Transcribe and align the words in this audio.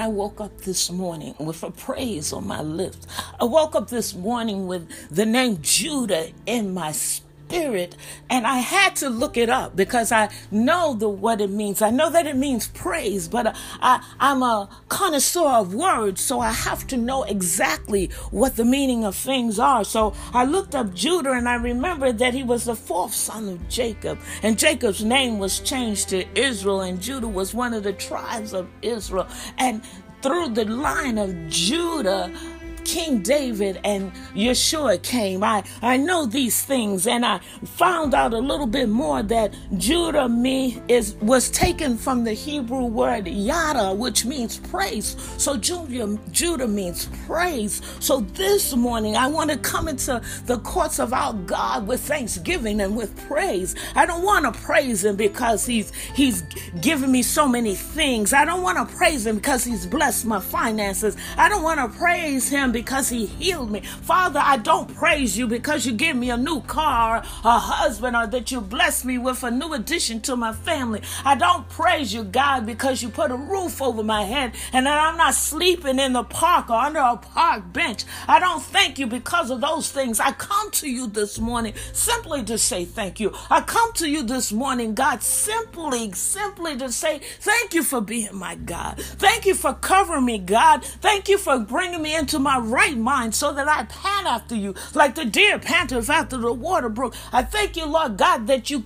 I 0.00 0.08
woke 0.08 0.40
up 0.40 0.62
this 0.62 0.90
morning 0.90 1.34
with 1.38 1.62
a 1.62 1.70
praise 1.70 2.32
on 2.32 2.46
my 2.46 2.62
lips. 2.62 3.06
I 3.38 3.44
woke 3.44 3.74
up 3.74 3.90
this 3.90 4.14
morning 4.14 4.66
with 4.66 4.88
the 5.10 5.26
name 5.26 5.58
Judah 5.60 6.30
in 6.46 6.72
my 6.72 6.92
spirit 6.92 7.29
spirit 7.50 7.96
and 8.28 8.46
I 8.46 8.58
had 8.58 8.94
to 8.96 9.10
look 9.10 9.36
it 9.36 9.50
up 9.50 9.74
because 9.74 10.12
I 10.12 10.28
know 10.52 10.94
the 10.94 11.08
what 11.08 11.40
it 11.40 11.50
means. 11.50 11.82
I 11.82 11.90
know 11.90 12.08
that 12.10 12.26
it 12.26 12.36
means 12.36 12.68
praise, 12.68 13.26
but 13.26 13.46
uh, 13.46 13.52
I, 13.80 14.04
I'm 14.20 14.42
a 14.42 14.68
connoisseur 14.88 15.48
of 15.48 15.74
words, 15.74 16.20
so 16.20 16.38
I 16.38 16.52
have 16.52 16.86
to 16.88 16.96
know 16.96 17.24
exactly 17.24 18.06
what 18.30 18.54
the 18.54 18.64
meaning 18.64 19.04
of 19.04 19.16
things 19.16 19.58
are. 19.58 19.84
So 19.84 20.14
I 20.32 20.44
looked 20.44 20.76
up 20.76 20.94
Judah 20.94 21.32
and 21.32 21.48
I 21.48 21.56
remembered 21.56 22.18
that 22.18 22.34
he 22.34 22.44
was 22.44 22.64
the 22.66 22.76
fourth 22.76 23.14
son 23.14 23.48
of 23.48 23.68
Jacob, 23.68 24.18
and 24.44 24.56
Jacob's 24.56 25.04
name 25.04 25.38
was 25.40 25.58
changed 25.58 26.10
to 26.10 26.24
Israel, 26.38 26.82
and 26.82 27.02
Judah 27.02 27.28
was 27.28 27.52
one 27.52 27.74
of 27.74 27.82
the 27.82 27.92
tribes 27.92 28.54
of 28.54 28.68
Israel. 28.80 29.26
And 29.58 29.82
through 30.22 30.50
the 30.50 30.66
line 30.66 31.18
of 31.18 31.48
Judah, 31.48 32.30
King 32.84 33.20
David 33.20 33.80
and 33.84 34.12
Yeshua 34.34 35.02
came. 35.02 35.42
I, 35.44 35.64
I 35.82 35.96
know 35.96 36.26
these 36.26 36.62
things 36.62 37.06
and 37.06 37.24
I 37.24 37.40
found 37.64 38.14
out 38.14 38.32
a 38.32 38.38
little 38.38 38.66
bit 38.66 38.88
more 38.88 39.22
that 39.22 39.54
Judah 39.76 40.28
me 40.28 40.80
is 40.88 41.14
was 41.16 41.50
taken 41.50 41.96
from 41.96 42.24
the 42.24 42.32
Hebrew 42.32 42.86
word 42.86 43.26
yada, 43.28 43.94
which 43.94 44.24
means 44.24 44.58
praise. 44.58 45.16
So 45.38 45.56
Judah, 45.56 46.18
Judah 46.30 46.68
means 46.68 47.08
praise. 47.26 47.82
So 48.00 48.20
this 48.20 48.74
morning 48.74 49.16
I 49.16 49.26
want 49.26 49.50
to 49.50 49.58
come 49.58 49.88
into 49.88 50.20
the 50.46 50.58
courts 50.58 50.98
of 50.98 51.12
our 51.12 51.32
God 51.32 51.86
with 51.86 52.00
thanksgiving 52.00 52.80
and 52.80 52.96
with 52.96 53.16
praise. 53.28 53.74
I 53.94 54.06
don't 54.06 54.24
want 54.24 54.52
to 54.52 54.60
praise 54.60 55.04
him 55.04 55.16
because 55.16 55.66
he's 55.66 55.92
he's 56.14 56.42
given 56.80 57.10
me 57.10 57.22
so 57.22 57.46
many 57.46 57.74
things. 57.74 58.32
I 58.32 58.44
don't 58.44 58.62
want 58.62 58.78
to 58.78 58.96
praise 58.96 59.26
him 59.26 59.36
because 59.36 59.64
he's 59.64 59.86
blessed 59.86 60.26
my 60.26 60.40
finances. 60.40 61.16
I 61.36 61.48
don't 61.48 61.62
want 61.62 61.80
to 61.80 61.98
praise 61.98 62.48
him 62.48 62.69
because 62.72 63.08
he 63.08 63.26
healed 63.26 63.70
me. 63.70 63.80
Father, 63.80 64.40
I 64.42 64.56
don't 64.56 64.94
praise 64.94 65.36
you 65.36 65.46
because 65.46 65.86
you 65.86 65.92
give 65.92 66.16
me 66.16 66.30
a 66.30 66.36
new 66.36 66.60
car, 66.62 67.18
a 67.44 67.58
husband, 67.58 68.16
or 68.16 68.26
that 68.26 68.50
you 68.50 68.60
bless 68.60 69.04
me 69.04 69.18
with 69.18 69.42
a 69.42 69.50
new 69.50 69.72
addition 69.72 70.20
to 70.22 70.36
my 70.36 70.52
family. 70.52 71.02
I 71.24 71.34
don't 71.34 71.68
praise 71.68 72.12
you, 72.14 72.24
God, 72.24 72.66
because 72.66 73.02
you 73.02 73.08
put 73.08 73.30
a 73.30 73.36
roof 73.36 73.80
over 73.82 74.02
my 74.02 74.22
head 74.24 74.54
and 74.72 74.86
that 74.86 74.98
I'm 74.98 75.16
not 75.16 75.34
sleeping 75.34 75.98
in 75.98 76.12
the 76.12 76.24
park 76.24 76.70
or 76.70 76.76
under 76.76 77.00
a 77.00 77.16
park 77.16 77.72
bench. 77.72 78.04
I 78.28 78.38
don't 78.38 78.62
thank 78.62 78.98
you 78.98 79.06
because 79.06 79.50
of 79.50 79.60
those 79.60 79.90
things. 79.90 80.20
I 80.20 80.32
come 80.32 80.70
to 80.72 80.88
you 80.88 81.06
this 81.06 81.38
morning 81.38 81.74
simply 81.92 82.42
to 82.44 82.58
say 82.58 82.84
thank 82.84 83.20
you. 83.20 83.32
I 83.50 83.60
come 83.60 83.92
to 83.94 84.08
you 84.08 84.22
this 84.22 84.52
morning, 84.52 84.94
God, 84.94 85.22
simply, 85.22 86.12
simply 86.12 86.76
to 86.78 86.90
say 86.92 87.20
thank 87.40 87.74
you 87.74 87.82
for 87.82 88.00
being 88.00 88.34
my 88.36 88.54
God. 88.54 89.00
Thank 89.00 89.46
you 89.46 89.54
for 89.54 89.74
covering 89.74 90.24
me, 90.24 90.38
God. 90.38 90.84
Thank 90.84 91.28
you 91.28 91.38
for 91.38 91.58
bringing 91.58 92.02
me 92.02 92.16
into 92.16 92.38
my 92.38 92.58
right 92.60 92.96
mind 92.96 93.34
so 93.34 93.52
that 93.52 93.68
I 93.68 93.84
pant 93.84 94.26
after 94.26 94.54
you 94.54 94.74
like 94.94 95.14
the 95.14 95.24
deer 95.24 95.58
panteth 95.58 96.10
after 96.10 96.36
the 96.36 96.52
water 96.52 96.88
brook. 96.88 97.14
I 97.32 97.42
thank 97.42 97.76
you, 97.76 97.86
Lord 97.86 98.16
God, 98.16 98.46
that 98.46 98.70
you 98.70 98.84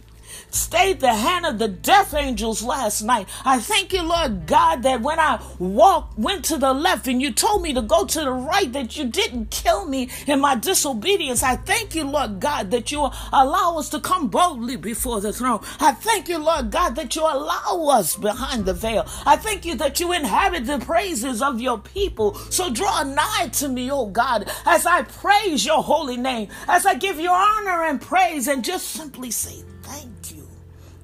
stayed 0.50 1.00
the 1.00 1.14
hand 1.14 1.46
of 1.46 1.58
the 1.58 1.68
death 1.68 2.14
angels 2.14 2.62
last 2.62 3.02
night. 3.02 3.28
I 3.44 3.58
thank 3.58 3.92
you, 3.92 4.02
Lord 4.02 4.46
God, 4.46 4.82
that 4.82 5.00
when 5.02 5.18
I 5.18 5.42
walked, 5.58 6.18
went 6.18 6.44
to 6.46 6.56
the 6.56 6.72
left 6.72 7.06
and 7.08 7.20
you 7.20 7.32
told 7.32 7.62
me 7.62 7.72
to 7.74 7.82
go 7.82 8.04
to 8.04 8.20
the 8.20 8.30
right, 8.30 8.72
that 8.72 8.96
you 8.96 9.04
didn't 9.04 9.50
kill 9.50 9.86
me 9.86 10.10
in 10.26 10.40
my 10.40 10.54
disobedience. 10.54 11.42
I 11.42 11.56
thank 11.56 11.94
you, 11.94 12.04
Lord 12.04 12.40
God, 12.40 12.70
that 12.70 12.92
you 12.92 13.10
allow 13.32 13.76
us 13.78 13.88
to 13.90 14.00
come 14.00 14.28
boldly 14.28 14.76
before 14.76 15.20
the 15.20 15.32
throne. 15.32 15.60
I 15.80 15.92
thank 15.92 16.28
you, 16.28 16.38
Lord 16.38 16.70
God, 16.70 16.96
that 16.96 17.16
you 17.16 17.22
allow 17.22 17.88
us 17.90 18.16
behind 18.16 18.64
the 18.64 18.74
veil. 18.74 19.06
I 19.26 19.36
thank 19.36 19.64
you 19.64 19.74
that 19.76 20.00
you 20.00 20.12
inhabit 20.12 20.66
the 20.66 20.78
praises 20.78 21.42
of 21.42 21.60
your 21.60 21.78
people. 21.78 22.34
So 22.34 22.70
draw 22.70 23.02
nigh 23.02 23.48
to 23.54 23.68
me, 23.68 23.90
oh 23.90 24.06
God, 24.06 24.50
as 24.66 24.86
I 24.86 25.02
praise 25.02 25.64
your 25.64 25.82
holy 25.82 26.16
name, 26.16 26.48
as 26.68 26.86
I 26.86 26.94
give 26.94 27.18
you 27.18 27.30
honor 27.30 27.84
and 27.84 28.00
praise, 28.00 28.48
and 28.48 28.64
just 28.64 28.88
simply 28.88 29.30
say 29.30 29.62
thank 29.84 30.36
you. 30.36 30.48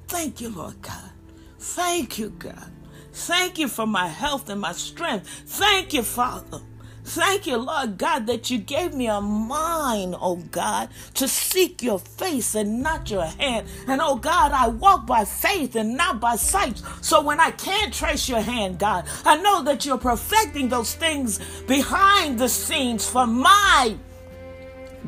Thank 0.08 0.40
you, 0.40 0.48
Lord 0.50 0.80
God. 0.82 1.10
Thank 1.58 2.18
you, 2.18 2.30
God. 2.30 2.70
Thank 3.12 3.58
you 3.58 3.68
for 3.68 3.86
my 3.86 4.08
health 4.08 4.48
and 4.48 4.60
my 4.60 4.72
strength. 4.72 5.28
Thank 5.46 5.92
you, 5.92 6.02
Father. 6.02 6.60
Thank 7.04 7.46
you, 7.46 7.56
Lord 7.56 7.98
God, 7.98 8.26
that 8.28 8.50
you 8.50 8.58
gave 8.58 8.94
me 8.94 9.08
a 9.08 9.20
mind, 9.20 10.14
oh 10.20 10.36
God, 10.36 10.90
to 11.14 11.26
seek 11.26 11.82
your 11.82 11.98
face 11.98 12.54
and 12.54 12.82
not 12.82 13.10
your 13.10 13.24
hand. 13.24 13.66
And 13.88 14.00
oh 14.00 14.16
God, 14.16 14.52
I 14.52 14.68
walk 14.68 15.06
by 15.06 15.24
faith 15.24 15.74
and 15.74 15.96
not 15.96 16.20
by 16.20 16.36
sight. 16.36 16.80
So 17.00 17.20
when 17.20 17.40
I 17.40 17.50
can't 17.50 17.92
trace 17.92 18.28
your 18.28 18.40
hand, 18.40 18.78
God, 18.78 19.06
I 19.24 19.40
know 19.42 19.62
that 19.64 19.84
you're 19.84 19.98
perfecting 19.98 20.68
those 20.68 20.94
things 20.94 21.40
behind 21.66 22.38
the 22.38 22.48
scenes 22.48 23.08
for 23.08 23.26
my 23.26 23.96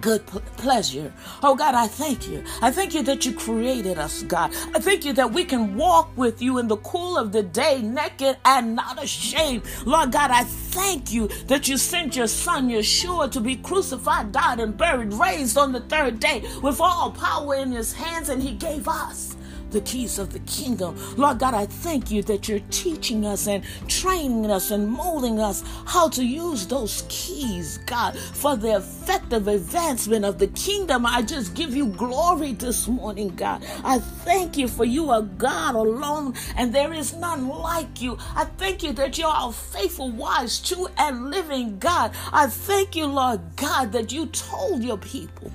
good 0.03 0.27
pleasure. 0.27 1.13
Oh 1.43 1.55
God, 1.55 1.75
I 1.75 1.87
thank 1.87 2.29
you. 2.29 2.45
I 2.61 2.71
thank 2.71 2.93
you 2.93 3.03
that 3.05 3.25
you 3.25 3.33
created 3.33 3.99
us, 3.99 4.25
God. 4.25 4.51
I 4.75 4.81
thank 4.81 5.05
you 5.05 5.13
that 5.15 5.33
we 5.33 5.45
can 5.45 5.77
walk 5.77 6.11
with 6.17 6.43
you 6.43 6.59
in 6.59 6.69
the 6.69 6.77
cool 6.79 7.17
of 7.17 7.33
the 7.33 7.43
day, 7.43 7.81
naked 7.81 8.37
and 8.45 8.77
not 8.77 9.03
ashamed. 9.03 9.63
Lord 9.87 10.13
God, 10.13 10.31
I 10.31 10.43
thank 10.45 11.13
you 11.13 11.29
that 11.47 11.69
you 11.69 11.79
sent 11.79 12.17
your 12.17 12.27
son, 12.27 12.69
Yeshua, 12.69 13.31
to 13.31 13.41
be 13.41 13.57
crucified, 13.57 14.33
died, 14.33 14.61
and 14.61 14.77
buried, 14.77 15.15
raised 15.15 15.57
on 15.57 15.73
the 15.73 15.81
third 15.81 16.19
day 16.21 16.45
with 16.63 16.81
all 16.81 17.13
power 17.13 17.55
in 17.55 17.71
his 17.71 17.93
hands, 17.93 18.29
and 18.29 18.43
he 18.43 18.53
gave 18.53 18.89
us 18.89 19.37
the 19.73 19.81
keys 19.81 20.19
of 20.19 20.33
the 20.33 20.39
kingdom. 20.41 20.97
Lord 21.17 21.39
God, 21.39 21.55
I 21.55 21.67
thank 21.67 22.11
you 22.11 22.23
that 22.25 22.49
you're 22.49 22.61
teaching 22.71 23.25
us 23.27 23.47
and 23.47 23.65
training 23.89 24.51
us 24.51 24.71
and 24.71 24.89
molding 24.89 25.41
us 25.41 25.65
how 25.87 26.09
to 26.11 26.25
use 26.25 26.67
those 26.67 27.05
keys, 27.09 27.79
God, 27.87 28.17
for 28.19 28.57
the 28.57 28.77
effective 28.77 29.49
advancement 29.49 30.25
of 30.25 30.39
the 30.39 30.49
kingdom. 30.49 31.07
I 31.07 31.23
just 31.23 31.55
give 31.55 31.75
you 31.75 31.87
glory 31.87 32.53
this 32.53 32.89
morning, 32.89 33.35
God. 33.35 33.65
I 33.85 33.99
thank 33.99 34.57
you 34.57 34.69
for 34.69 34.85
you 34.85 35.11
are 35.11 35.23
God 35.23 35.75
alone 35.75 36.35
and 36.57 36.75
there 36.75 36.93
is 36.93 37.15
none 37.15 37.49
like 37.49 38.01
you. 38.01 38.19
I 38.37 38.45
thank 38.45 38.83
you 38.83 38.93
that 38.93 39.19
you're 39.19 39.29
our 39.29 39.53
faithful, 39.53 40.11
wise, 40.11 40.61
true, 40.61 40.89
and 40.99 41.31
living 41.31 41.79
God. 41.79 42.13
I 42.33 42.47
thank 42.47 42.95
you, 42.97 43.07
Lord 43.07 43.41
God, 43.57 43.93
that 43.93 44.13
you 44.13 44.27
told 44.27 44.83
your 44.83 44.99
people 44.99 45.51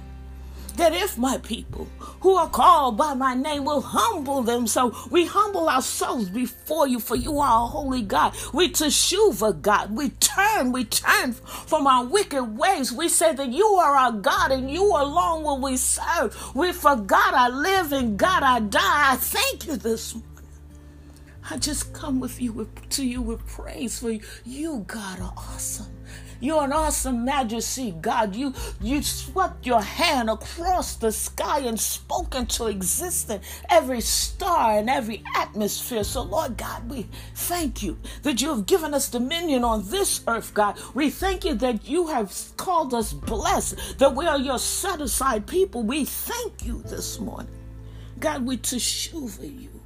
that 0.77 0.93
if 0.93 1.17
my 1.17 1.37
people 1.39 1.87
who 2.21 2.35
are 2.35 2.49
called 2.49 2.97
by 2.97 3.13
my 3.13 3.33
name 3.33 3.65
will 3.65 3.81
humble 3.81 4.41
themselves, 4.41 5.09
we 5.11 5.25
humble 5.25 5.69
ourselves 5.69 6.29
before 6.29 6.87
you, 6.87 6.99
for 6.99 7.15
you 7.15 7.39
are 7.39 7.63
a 7.63 7.67
holy 7.67 8.01
God. 8.01 8.35
We 8.53 8.69
teshuva, 8.69 9.61
God. 9.61 9.95
We 9.95 10.09
turn, 10.09 10.71
we 10.71 10.85
turn 10.85 11.33
from 11.33 11.87
our 11.87 12.05
wicked 12.05 12.57
ways. 12.57 12.91
We 12.91 13.09
say 13.09 13.33
that 13.33 13.49
you 13.49 13.65
are 13.65 13.95
our 13.95 14.11
God 14.11 14.51
and 14.51 14.69
you 14.71 14.83
alone 14.83 15.43
will 15.43 15.59
we 15.61 15.77
serve. 15.77 16.55
We 16.55 16.71
forgot 16.71 17.33
I 17.33 17.49
live 17.49 17.91
and 17.91 18.17
God 18.17 18.43
I 18.43 18.59
die. 18.59 19.13
I 19.13 19.17
thank 19.17 19.67
you 19.67 19.75
this 19.75 20.15
morning. 20.15 20.36
I 21.49 21.55
just 21.55 21.93
come 21.93 22.19
with 22.19 22.41
you 22.41 22.51
with, 22.51 22.89
to 22.89 23.05
you 23.05 23.21
with 23.21 23.45
praise 23.47 23.99
for 23.99 24.11
you. 24.11 24.19
You, 24.45 24.83
God, 24.85 25.21
are 25.21 25.33
awesome. 25.37 25.87
You're 26.41 26.65
an 26.65 26.73
awesome 26.73 27.23
majesty, 27.23 27.91
God. 28.01 28.35
You 28.35 28.53
you 28.81 29.01
swept 29.01 29.65
your 29.65 29.81
hand 29.81 30.29
across 30.29 30.95
the 30.95 31.11
sky 31.11 31.59
and 31.59 31.79
spoke 31.79 32.35
into 32.35 32.67
existence 32.67 33.45
every 33.69 34.01
star 34.01 34.77
and 34.77 34.89
every 34.89 35.23
atmosphere. 35.35 36.03
So, 36.03 36.23
Lord 36.23 36.57
God, 36.57 36.89
we 36.89 37.07
thank 37.33 37.81
you 37.81 37.97
that 38.23 38.41
you 38.41 38.49
have 38.49 38.65
given 38.65 38.93
us 38.93 39.09
dominion 39.09 39.63
on 39.63 39.89
this 39.89 40.21
earth, 40.27 40.53
God. 40.53 40.77
We 40.93 41.09
thank 41.09 41.45
you 41.45 41.55
that 41.55 41.87
you 41.87 42.07
have 42.07 42.35
called 42.57 42.93
us 42.93 43.13
blessed, 43.13 43.97
that 43.99 44.13
we 44.13 44.25
are 44.27 44.37
your 44.37 44.59
set 44.59 45.01
aside 45.01 45.47
people. 45.47 45.81
We 45.81 46.05
thank 46.05 46.65
you 46.65 46.83
this 46.83 47.19
morning. 47.19 47.55
God, 48.19 48.45
we 48.45 48.57
teshuva 48.57 49.61
you. 49.61 49.77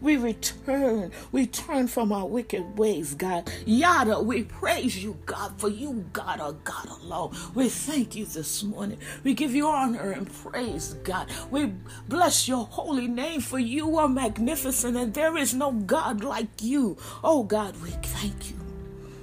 We 0.00 0.16
return. 0.16 1.12
We 1.32 1.46
turn 1.46 1.88
from 1.88 2.12
our 2.12 2.26
wicked 2.26 2.78
ways, 2.78 3.14
God. 3.14 3.50
Yada, 3.64 4.20
we 4.20 4.44
praise 4.44 5.02
you, 5.02 5.16
God, 5.26 5.58
for 5.58 5.68
you, 5.68 6.04
God, 6.12 6.40
are 6.40 6.52
God 6.52 6.88
alone. 7.02 7.36
We 7.54 7.68
thank 7.68 8.14
you 8.14 8.24
this 8.24 8.62
morning. 8.62 8.98
We 9.24 9.34
give 9.34 9.54
you 9.54 9.66
honor 9.66 10.12
and 10.12 10.32
praise, 10.32 10.94
God. 11.04 11.30
We 11.50 11.72
bless 12.08 12.48
your 12.48 12.66
holy 12.66 13.08
name, 13.08 13.40
for 13.40 13.58
you 13.58 13.98
are 13.98 14.08
magnificent 14.08 14.96
and 14.96 15.14
there 15.14 15.36
is 15.36 15.54
no 15.54 15.72
God 15.72 16.22
like 16.22 16.62
you. 16.62 16.96
Oh, 17.22 17.42
God, 17.42 17.80
we 17.82 17.90
thank 17.90 18.50
you. 18.50 18.56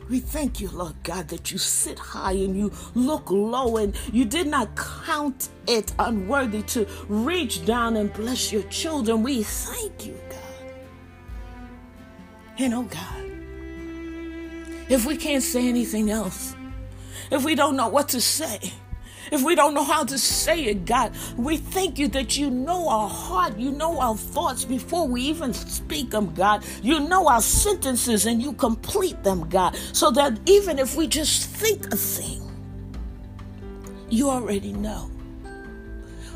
We 0.09 0.19
thank 0.19 0.59
you, 0.59 0.69
Lord 0.69 0.95
God, 1.04 1.30
that 1.30 1.51
you 1.51 1.57
sit 1.57 1.98
high 1.98 2.33
and 2.33 2.57
you 2.57 2.71
look 2.94 3.31
low 3.31 3.77
and 3.77 3.95
you 4.12 4.25
did 4.25 4.48
not 4.48 4.75
count 4.75 5.50
it 5.68 5.94
unworthy 5.98 6.62
to 6.63 6.86
reach 7.07 7.66
down 7.66 7.95
and 7.95 8.12
bless 8.13 8.51
your 8.51 8.63
children. 8.63 9.24
We 9.24 9.44
thank 9.44 10.06
you. 10.06 10.22
And 12.57 12.73
oh 12.73 12.83
God, 12.83 13.23
if 14.89 15.05
we 15.05 15.17
can't 15.17 15.44
say 15.44 15.67
anything 15.67 16.09
else, 16.11 16.55
if 17.31 17.44
we 17.44 17.55
don't 17.55 17.75
know 17.75 17.88
what 17.88 18.09
to 18.09 18.21
say, 18.21 18.73
if 19.31 19.41
we 19.41 19.55
don't 19.55 19.73
know 19.73 19.83
how 19.83 20.03
to 20.03 20.17
say 20.17 20.65
it, 20.65 20.85
God, 20.85 21.13
we 21.38 21.57
thank 21.57 21.97
you 21.97 22.07
that 22.09 22.38
you 22.38 22.51
know 22.51 22.88
our 22.88 23.09
heart, 23.09 23.57
you 23.57 23.71
know 23.71 24.00
our 24.00 24.15
thoughts 24.15 24.65
before 24.65 25.07
we 25.07 25.21
even 25.23 25.53
speak 25.53 26.11
them, 26.11 26.33
God. 26.33 26.63
You 26.83 27.00
know 27.00 27.27
our 27.27 27.41
sentences 27.41 28.27
and 28.27 28.41
you 28.41 28.53
complete 28.53 29.23
them, 29.23 29.49
God, 29.49 29.75
so 29.94 30.11
that 30.11 30.39
even 30.45 30.77
if 30.77 30.95
we 30.95 31.07
just 31.07 31.49
think 31.49 31.91
a 31.91 31.97
thing, 31.97 32.41
you 34.09 34.29
already 34.29 34.73
know. 34.73 35.09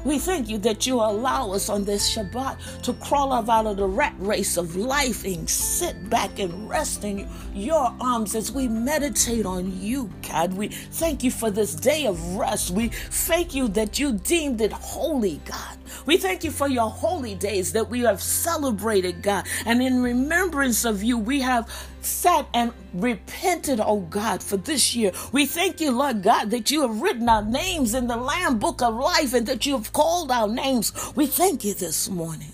We 0.08 0.20
thank 0.20 0.48
you 0.48 0.58
that 0.60 0.88
you 0.88 1.02
allow 1.02 1.52
us 1.52 1.68
on 1.68 1.84
this 1.84 2.16
Shabbat 2.16 2.82
to 2.84 2.94
crawl 2.94 3.34
up 3.34 3.50
out 3.50 3.66
of 3.66 3.76
the 3.76 3.88
rat 3.88 4.16
race 4.20 4.56
of 4.56 4.78
life 4.78 5.26
and 5.26 5.50
sit 5.50 6.10
back 6.10 6.40
and 6.40 6.70
rest 6.70 7.04
in 7.04 7.28
your 7.54 7.94
arms 8.00 8.34
as 8.34 8.50
we 8.50 8.70
meditate 8.70 9.46
on 9.46 9.78
you, 9.82 10.10
God. 10.30 10.54
We 10.54 10.70
thank 10.70 11.26
you 11.26 11.32
for 11.32 11.52
this 11.52 11.76
day 11.76 12.06
of 12.06 12.38
rest. 12.38 12.72
We 12.72 12.88
thank 12.88 13.54
you 13.54 13.68
that 13.70 14.00
you 14.00 14.14
deemed 14.14 14.62
it 14.62 14.72
holy, 14.72 15.42
God. 15.44 15.77
We 16.06 16.18
thank 16.18 16.44
you 16.44 16.52
for 16.52 16.68
your 16.68 16.90
holy 16.90 17.36
days 17.36 17.74
that 17.74 17.90
we 17.90 18.02
have 18.02 18.22
celebrated, 18.22 19.22
God. 19.22 19.46
And 19.66 19.82
in 19.82 20.02
remembrance 20.02 20.86
of 20.86 21.04
you, 21.04 21.18
we 21.18 21.42
have 21.42 21.70
sat 22.02 22.48
and 22.54 22.74
repented, 22.94 23.80
oh 23.80 24.02
God, 24.02 24.42
for 24.42 24.58
this 24.58 24.96
year. 24.96 25.12
We 25.32 25.46
thank 25.46 25.82
you, 25.82 25.92
Lord 25.92 26.24
God, 26.24 26.52
that 26.52 26.72
you 26.72 26.82
have 26.82 27.02
written 27.02 27.28
our 27.30 27.44
names 27.44 27.94
in 27.94 28.08
the 28.08 28.18
Lamb 28.18 28.60
Book 28.60 28.82
of 28.82 28.96
Life 28.96 29.34
and 29.34 29.46
that 29.48 29.66
you 29.66 29.76
have 29.78 29.94
called 29.94 30.32
our 30.32 30.48
names. 30.48 30.94
We 31.16 31.28
thank 31.28 31.64
you 31.64 31.74
this 31.74 32.10
morning. 32.10 32.54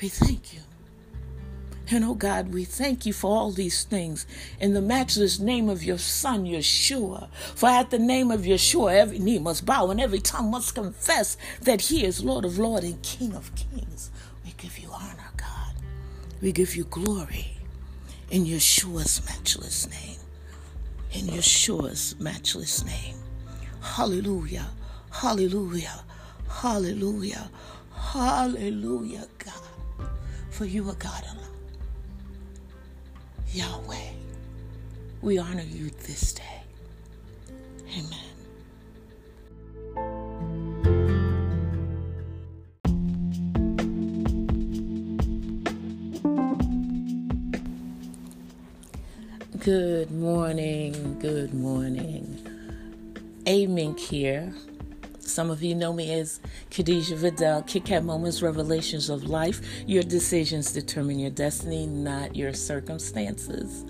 We 0.00 0.08
thank 0.08 0.54
you. 0.54 0.60
And 1.92 2.06
oh 2.06 2.14
God, 2.14 2.54
we 2.54 2.64
thank 2.64 3.04
you 3.04 3.12
for 3.12 3.36
all 3.36 3.50
these 3.50 3.84
things 3.84 4.24
in 4.58 4.72
the 4.72 4.80
matchless 4.80 5.38
name 5.38 5.68
of 5.68 5.84
your 5.84 5.98
Son, 5.98 6.46
Yeshua. 6.46 7.28
For 7.54 7.68
at 7.68 7.90
the 7.90 7.98
name 7.98 8.30
of 8.30 8.40
Yeshua, 8.40 8.94
every 8.94 9.18
knee 9.18 9.38
must 9.38 9.66
bow 9.66 9.90
and 9.90 10.00
every 10.00 10.20
tongue 10.20 10.50
must 10.50 10.74
confess 10.74 11.36
that 11.60 11.82
He 11.82 12.02
is 12.02 12.24
Lord 12.24 12.46
of 12.46 12.58
Lords 12.58 12.86
and 12.86 13.02
King 13.02 13.34
of 13.34 13.54
Kings. 13.54 14.10
We 14.42 14.54
give 14.56 14.78
you 14.78 14.88
honor, 14.90 15.32
God. 15.36 15.74
We 16.40 16.50
give 16.50 16.74
you 16.74 16.84
glory 16.84 17.58
in 18.30 18.46
Yeshua's 18.46 19.22
matchless 19.26 19.86
name. 19.90 20.18
In 21.12 21.26
Yeshua's 21.26 22.18
matchless 22.18 22.86
name. 22.86 23.16
Hallelujah. 23.82 24.66
Hallelujah. 25.10 26.04
Hallelujah. 26.48 27.50
Hallelujah, 27.94 29.26
God. 29.36 30.08
For 30.48 30.64
you 30.64 30.88
are 30.88 30.94
God 30.94 31.22
alone. 31.24 31.42
Yahweh, 33.54 34.12
we 35.20 35.36
honor 35.36 35.60
you 35.60 35.90
this 36.06 36.32
day. 36.32 36.62
Amen. 37.90 38.32
Good 49.58 50.10
morning, 50.10 51.18
good 51.20 51.52
morning. 51.52 52.38
A 53.44 53.66
Mink 53.66 53.98
here. 53.98 54.54
Some 55.24 55.50
of 55.50 55.62
you 55.62 55.74
know 55.74 55.92
me 55.92 56.12
as 56.12 56.40
Khadijah 56.70 57.16
Vidal, 57.16 57.62
Kit 57.62 57.84
Kat 57.84 58.04
Moments, 58.04 58.42
Revelations 58.42 59.08
of 59.08 59.24
Life. 59.24 59.60
Your 59.86 60.02
decisions 60.02 60.72
determine 60.72 61.18
your 61.18 61.30
destiny, 61.30 61.86
not 61.86 62.34
your 62.34 62.52
circumstances. 62.52 63.84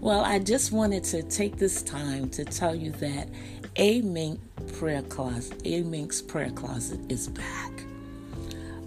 Well, 0.00 0.20
I 0.20 0.38
just 0.38 0.72
wanted 0.72 1.04
to 1.04 1.22
take 1.24 1.56
this 1.56 1.82
time 1.82 2.30
to 2.30 2.44
tell 2.44 2.74
you 2.74 2.92
that 2.92 3.28
A 3.76 4.00
Mink 4.00 4.40
prayer 4.78 5.02
closet, 5.02 5.60
A 5.64 5.82
Mink's 5.82 6.22
prayer 6.22 6.50
closet 6.50 7.00
is 7.10 7.28
back. 7.28 7.72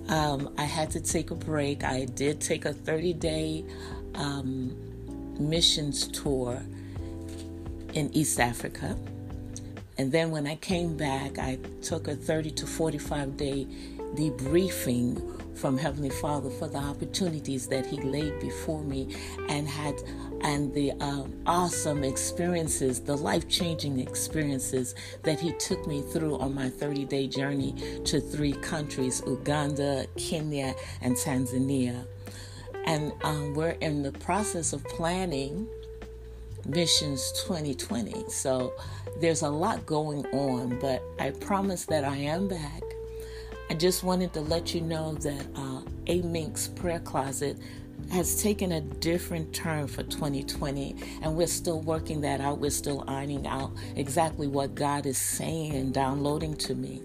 Um, 0.08 0.54
I 0.58 0.64
had 0.64 0.90
to 0.92 1.02
take 1.02 1.32
a 1.32 1.36
break. 1.36 1.84
I 1.84 2.06
did 2.06 2.42
take 2.42 2.66
a 2.66 2.74
30 2.74 3.14
day 3.14 3.66
um, 4.16 4.76
missions 5.38 6.08
tour 6.08 6.62
in 7.94 8.10
East 8.16 8.40
Africa. 8.40 8.98
And 9.98 10.12
then 10.12 10.32
when 10.32 10.48
I 10.48 10.56
came 10.56 10.98
back, 10.98 11.38
I 11.38 11.60
took 11.82 12.08
a 12.08 12.16
30 12.16 12.52
to 12.52 12.68
45 12.68 13.38
day 13.38 13.68
debriefing 14.16 15.58
from 15.58 15.78
Heavenly 15.78 16.10
Father 16.10 16.50
for 16.50 16.68
the 16.68 16.80
opportunities 16.80 17.68
that 17.68 17.86
He 17.86 18.02
laid 18.02 18.40
before 18.40 18.84
me 18.84 19.16
and 19.50 19.68
had 19.68 19.96
and 20.42 20.74
the 20.74 20.92
um, 21.00 21.34
awesome 21.46 22.04
experiences, 22.04 23.00
the 23.00 23.16
life 23.16 23.48
changing 23.48 24.00
experiences 24.00 24.94
that 25.24 25.40
He 25.40 25.54
took 25.54 25.88
me 25.88 26.02
through 26.02 26.38
on 26.40 26.54
my 26.54 26.70
30 26.70 27.06
day 27.06 27.28
journey 27.28 28.02
to 28.06 28.20
three 28.20 28.54
countries 28.54 29.22
Uganda, 29.26 30.06
Kenya, 30.18 30.76
and 31.02 31.16
Tanzania. 31.16 32.06
And 32.86 33.14
um, 33.24 33.54
we're 33.54 33.78
in 33.80 34.04
the 34.04 34.12
process 34.12 34.74
of 34.74 34.84
planning 34.86 35.68
Missions 36.66 37.32
2020. 37.46 38.30
So 38.30 38.74
there's 39.20 39.42
a 39.42 39.50
lot 39.50 39.86
going 39.86 40.26
on, 40.28 40.80
but 40.80 41.04
I 41.20 41.32
promise 41.32 41.86
that 41.86 42.04
I 42.04 42.18
am 42.18 42.48
back. 42.48 42.82
I 43.70 43.76
just 43.76 44.04
wanted 44.04 44.34
to 44.34 44.42
let 44.42 44.74
you 44.74 44.82
know 44.82 45.14
that 45.16 45.46
uh, 45.56 45.82
A 46.08 46.22
Mink's 46.22 46.68
prayer 46.68 47.00
closet 47.00 47.58
has 48.12 48.42
taken 48.42 48.74
a 48.74 48.82
different 48.82 49.54
turn 49.54 49.88
for 49.88 50.04
2020, 50.04 50.96
and 51.22 51.36
we're 51.36 51.48
still 51.48 51.82
working 51.82 52.22
that 52.22 52.42
out. 52.42 52.60
We're 52.60 52.70
still 52.70 53.04
ironing 53.08 53.48
out 53.48 53.72
exactly 53.96 54.48
what 54.48 54.76
God 54.76 55.06
is 55.06 55.18
saying 55.18 55.74
and 55.74 55.94
downloading 55.94 56.56
to 56.58 56.76
me. 56.76 57.02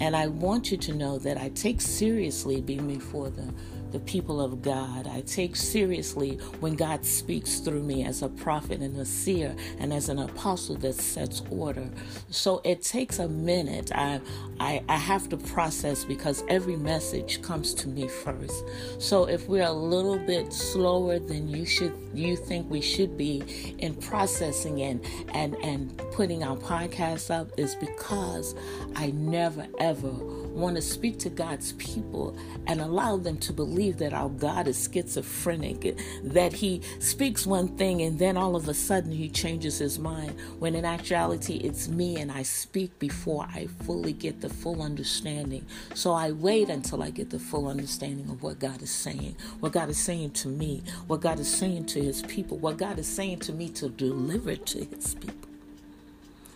And 0.00 0.16
I 0.16 0.26
want 0.26 0.70
you 0.70 0.76
to 0.78 0.94
know 0.94 1.18
that 1.18 1.38
I 1.38 1.48
take 1.50 1.80
seriously 1.80 2.60
being 2.60 2.86
before 2.86 3.30
the 3.30 3.52
the 3.92 4.00
people 4.00 4.40
of 4.40 4.62
God. 4.62 5.06
I 5.06 5.20
take 5.22 5.54
seriously 5.56 6.36
when 6.60 6.74
God 6.74 7.04
speaks 7.04 7.60
through 7.60 7.82
me 7.82 8.04
as 8.04 8.22
a 8.22 8.28
prophet 8.28 8.80
and 8.80 8.98
a 8.98 9.04
seer 9.04 9.54
and 9.78 9.92
as 9.92 10.08
an 10.08 10.18
apostle 10.18 10.76
that 10.76 10.94
sets 10.94 11.42
order. 11.50 11.88
So 12.30 12.60
it 12.64 12.82
takes 12.82 13.18
a 13.18 13.28
minute. 13.28 13.92
I, 13.94 14.20
I, 14.58 14.82
I 14.88 14.96
have 14.96 15.28
to 15.30 15.36
process 15.36 16.04
because 16.04 16.42
every 16.48 16.76
message 16.76 17.42
comes 17.42 17.74
to 17.74 17.88
me 17.88 18.08
first. 18.08 18.64
So 18.98 19.24
if 19.26 19.48
we're 19.48 19.62
a 19.62 19.72
little 19.72 20.18
bit 20.18 20.52
slower 20.52 21.18
than 21.18 21.48
you 21.48 21.66
should, 21.66 21.92
you 22.14 22.36
think 22.36 22.70
we 22.70 22.80
should 22.80 23.16
be 23.16 23.42
in 23.78 23.94
processing 23.94 24.82
and 24.82 25.04
and 25.34 25.54
and 25.56 25.96
putting 26.12 26.42
our 26.42 26.56
podcast 26.56 27.30
up, 27.30 27.48
is 27.58 27.74
because 27.74 28.54
I 28.96 29.10
never 29.10 29.66
ever 29.78 30.10
want 30.10 30.76
to 30.76 30.82
speak 30.82 31.18
to 31.18 31.30
God's 31.30 31.72
people 31.72 32.36
and 32.66 32.80
allow 32.80 33.16
them 33.16 33.38
to 33.38 33.52
believe 33.52 33.81
that 33.90 34.12
our 34.12 34.28
God 34.28 34.68
is 34.68 34.88
schizophrenic, 34.92 35.98
that 36.22 36.52
He 36.52 36.82
speaks 37.00 37.46
one 37.46 37.68
thing 37.76 38.02
and 38.02 38.18
then 38.18 38.36
all 38.36 38.54
of 38.54 38.68
a 38.68 38.74
sudden 38.74 39.10
He 39.12 39.28
changes 39.28 39.78
His 39.78 39.98
mind, 39.98 40.38
when 40.58 40.74
in 40.74 40.84
actuality 40.84 41.56
it's 41.56 41.88
me 41.88 42.16
and 42.16 42.30
I 42.30 42.42
speak 42.42 42.98
before 42.98 43.46
I 43.52 43.66
fully 43.84 44.12
get 44.12 44.40
the 44.40 44.48
full 44.48 44.82
understanding. 44.82 45.66
So 45.94 46.12
I 46.12 46.32
wait 46.32 46.68
until 46.68 47.02
I 47.02 47.10
get 47.10 47.30
the 47.30 47.38
full 47.38 47.68
understanding 47.68 48.28
of 48.30 48.42
what 48.42 48.58
God 48.58 48.82
is 48.82 48.90
saying, 48.90 49.36
what 49.60 49.72
God 49.72 49.88
is 49.88 49.98
saying 49.98 50.32
to 50.32 50.48
me, 50.48 50.82
what 51.06 51.20
God 51.20 51.40
is 51.40 51.52
saying 51.52 51.86
to 51.86 52.02
His 52.02 52.22
people, 52.22 52.58
what 52.58 52.76
God 52.76 52.98
is 52.98 53.08
saying 53.08 53.40
to 53.40 53.52
me 53.52 53.68
to 53.70 53.88
deliver 53.88 54.56
to 54.56 54.84
His 54.84 55.14
people 55.14 55.41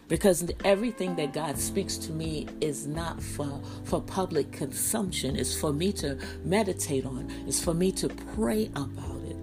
because 0.09 0.51
everything 0.65 1.17
that 1.17 1.33
God 1.33 1.59
speaks 1.59 1.97
to 1.99 2.13
me 2.13 2.47
is 2.61 2.87
not 2.87 3.23
for 3.23 3.61
for 3.85 4.01
public 4.01 4.53
consumption. 4.53 5.37
It's 5.37 5.59
for 5.59 5.73
me 5.73 5.93
to 5.95 6.19
meditate 6.45 7.05
on. 7.05 7.31
It's 7.47 7.63
for 7.63 7.75
me 7.75 7.93
to 7.93 8.09
pray 8.09 8.67
about 8.75 9.23
it. 9.25 9.37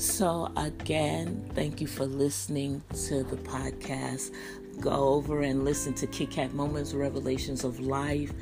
So 0.00 0.52
again 0.56 1.50
thank 1.54 1.80
you 1.80 1.86
for 1.86 2.06
listening 2.06 2.82
to 3.06 3.24
the 3.24 3.36
podcast 3.36 4.32
go 4.80 5.14
over 5.14 5.42
and 5.42 5.64
listen 5.64 5.94
to 5.94 6.06
Kit 6.06 6.30
Kat 6.30 6.54
Moments 6.54 6.94
Revelations 6.94 7.64
of 7.64 7.80
Life 7.80 8.32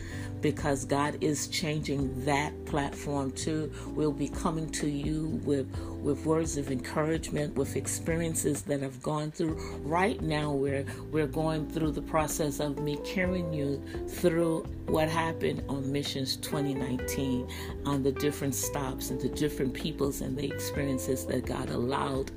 because 0.41 0.85
God 0.85 1.19
is 1.21 1.49
changing 1.49 2.25
that 2.25 2.53
platform 2.67 3.33
too. 3.33 3.73
We'll 3.89 4.13
be 4.13 4.29
coming 4.29 4.71
to 4.71 4.89
you 4.89 5.41
with 5.45 5.67
with 6.03 6.25
words 6.25 6.57
of 6.57 6.71
encouragement, 6.71 7.57
with 7.57 7.75
experiences 7.75 8.63
that 8.63 8.85
I've 8.85 9.03
gone 9.03 9.33
through. 9.33 9.55
Right 9.83 10.21
now, 10.21 10.53
we're 10.53 10.85
we're 11.11 11.27
going 11.27 11.69
through 11.69 11.93
the 11.93 12.03
process 12.03 12.61
of 12.61 12.79
me 12.79 12.99
carrying 13.05 13.53
you 13.53 13.83
through 14.07 14.65
what 14.87 15.09
happened 15.09 15.65
on 15.69 15.91
Missions 15.91 16.37
2019, 16.37 17.49
on 17.87 18.03
the 18.05 18.13
different 18.13 18.55
stops 18.55 19.11
and 19.11 19.21
the 19.21 19.29
different 19.31 19.75
peoples 19.75 20.21
and 20.21 20.37
the 20.37 20.47
experiences 20.47 21.27
that 21.27 21.47
God 21.47 21.71
allowed 21.71 22.31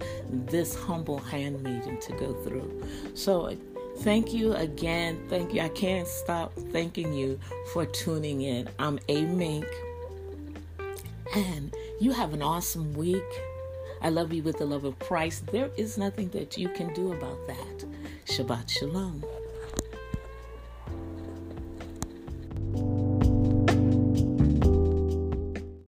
this 0.48 0.74
humble 0.74 1.20
handmaiden 1.20 2.00
to 2.00 2.14
go 2.14 2.34
through. 2.44 2.84
So 3.14 3.56
Thank 4.00 4.34
you 4.34 4.54
again. 4.54 5.26
Thank 5.30 5.54
you. 5.54 5.62
I 5.62 5.70
can't 5.70 6.08
stop 6.08 6.54
thanking 6.72 7.14
you 7.14 7.38
for 7.74 7.86
tuning 7.86 8.42
in. 8.42 8.70
I'm 8.80 8.98
A 9.10 9.26
Mink, 9.26 9.66
and 11.36 11.76
you 12.00 12.14
have 12.14 12.34
an 12.34 12.42
awesome 12.42 12.94
week. 12.94 13.22
I 14.02 14.08
love 14.08 14.32
you 14.32 14.42
with 14.42 14.58
the 14.58 14.66
love 14.66 14.86
of 14.86 14.98
Christ. 15.00 15.48
There 15.48 15.70
is 15.76 15.98
nothing 15.98 16.30
that 16.30 16.58
you 16.58 16.70
can 16.70 16.94
do 16.94 17.12
about 17.12 17.46
that. 17.48 17.86
Shabbat 18.26 18.70
Shalom. 18.70 19.22